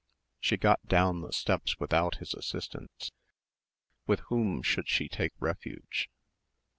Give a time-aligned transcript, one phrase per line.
[0.39, 3.11] She got down the steps without his assistance.
[4.07, 6.09] With whom should she take refuge?